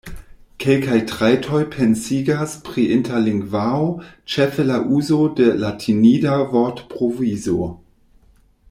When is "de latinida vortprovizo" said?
5.41-7.73